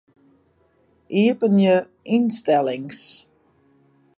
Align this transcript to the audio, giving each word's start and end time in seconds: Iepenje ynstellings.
Iepenje 1.21 1.75
ynstellings. 2.15 3.01